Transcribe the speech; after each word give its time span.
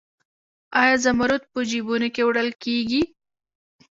آیا 0.81 0.95
زمرد 1.05 1.43
په 1.51 1.59
جیبونو 1.69 2.07
کې 2.15 2.21
وړل 2.27 2.49
کیږي؟ 2.63 3.01